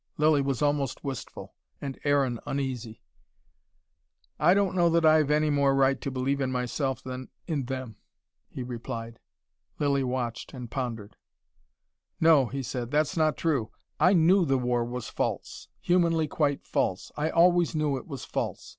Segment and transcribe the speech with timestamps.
[0.17, 3.03] Lilly was almost wistful and Aaron uneasy.
[4.39, 7.97] "I don't know that I've any more right to believe in myself than in them,"
[8.49, 9.19] he replied.
[9.77, 11.17] Lilly watched and pondered.
[12.19, 12.89] "No," he said.
[12.89, 13.69] "That's not true
[13.99, 17.11] I KNEW the war was false: humanly quite false.
[17.15, 18.69] I always knew it was false.